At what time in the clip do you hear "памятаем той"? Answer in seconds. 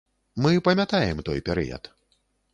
0.67-1.45